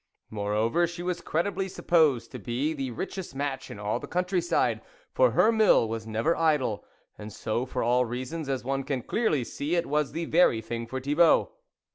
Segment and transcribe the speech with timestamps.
[0.31, 4.81] Moreover, she was credibly supposed to be the richest match in all the country side,
[5.13, 6.83] for her mill was never idle,
[7.19, 10.87] and so, for all reasons, as one can clearly see, it was the very thing
[10.87, 11.51] for Thibault.